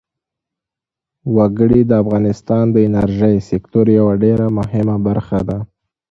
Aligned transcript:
وګړي 1.35 1.81
د 1.89 1.91
افغانستان 2.03 2.65
د 2.71 2.77
انرژۍ 2.87 3.35
سکتور 3.49 3.85
یوه 3.99 4.13
ډېره 4.23 4.45
مهمه 4.57 4.95
برخه 5.07 5.39
ده. 5.49 5.57